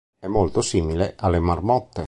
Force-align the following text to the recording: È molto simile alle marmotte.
È 0.17 0.25
molto 0.25 0.63
simile 0.63 1.13
alle 1.15 1.37
marmotte. 1.39 1.99